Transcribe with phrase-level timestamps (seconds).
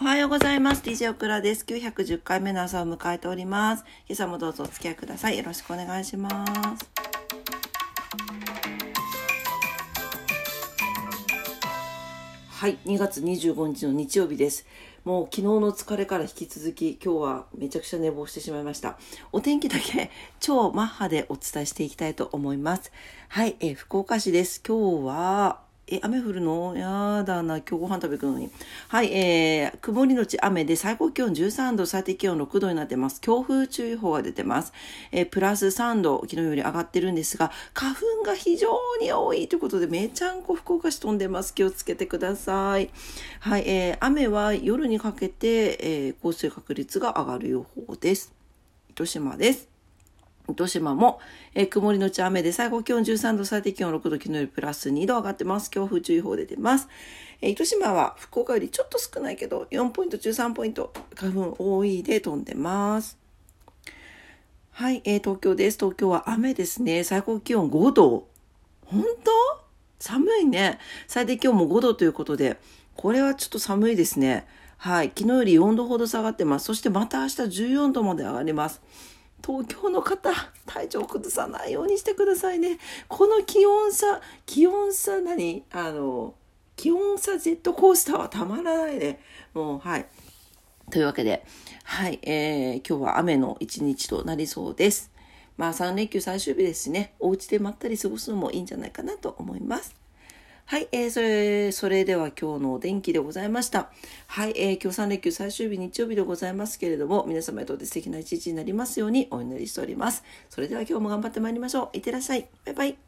[0.00, 0.82] おはようございます。
[0.82, 1.64] DJ オクラです。
[1.64, 3.84] 910回目の朝を迎えております。
[4.06, 5.36] 今朝もどうぞお付き合いください。
[5.36, 6.88] よろしくお願いします。
[12.48, 14.66] はい、2月25日の日曜日です。
[15.04, 19.00] もう昨日の疲れから引き続き今日はめちゃくちゃ寝坊してしまいました。
[19.32, 22.92] お天気だけ超マッハでお伝えしていきたいと思います。
[23.30, 24.62] はい、えー福岡市です。
[24.64, 26.76] 今日はえ、雨降るの？
[26.76, 28.50] やだな、今日ご飯食べ行くのに。
[28.88, 33.20] はい、えー、曇りのち雨で最高気温13度、最低気温6度になってます。
[33.20, 34.72] 強風注意報が出てます。
[35.12, 38.68] えープラス3度、昨日より上がってるんですが、花粉が非常
[39.00, 41.54] に多いということで、めちゃんこ福岡市飛んでます。
[41.54, 42.90] 気をつけてください。
[43.40, 48.32] はい、えー雨は夜にかけて、えー降水確率が上がる予報です。
[48.90, 49.77] 糸島です。
[50.48, 51.20] 糸島も、
[51.54, 55.70] えー曇りのち雨で最高気温13度、最低気温6度、昨日よりプラス2度上がってます。
[55.70, 56.88] 強風注意報出てます。
[57.40, 63.18] えー糸島は福岡よりちょっと少ないけど、4ポイント、13ポイント、花粉多いで飛んでます。
[64.70, 65.78] はい、えー東京です。
[65.78, 67.04] 東京は雨ですね。
[67.04, 68.28] 最高気温5度。
[68.86, 69.30] 本当？
[70.00, 70.78] 寒いね。
[71.06, 72.56] 最低気温も5度ということで、
[72.96, 74.46] これはちょっと寒いですね。
[74.76, 76.66] はい、昨日より4度ほど下がってます。
[76.66, 78.80] そしてまた明日14度まで上がります。
[79.44, 80.30] 東京の方、
[80.66, 82.78] 体調を崩さないようにしてくださいね。
[83.08, 85.64] この気温差、気温差何？
[85.70, 86.34] あの、
[86.76, 89.20] 気温差ジェットコースターはたまらないね。
[89.54, 90.06] もう、はい。
[90.90, 91.44] というわけで、
[91.84, 95.10] はい、えー今日は雨の一日となりそうです。
[95.56, 99.97] まあ3連休最終日ですしね、お家でまったり過ごすのもいいんじゃないかなと思います。
[100.70, 103.90] はい、えーそれ、それでは今日のお天気でございました。
[104.26, 110.22] はい、えー今日3連休最終日日曜日でございますけれども、皆様にとって素敵な一日になりますようにお祈りしております。
[110.50, 111.96] それでは今日も頑張ってまいりましょう。
[111.96, 112.46] いってらっしゃい。
[112.66, 113.07] バイバイ。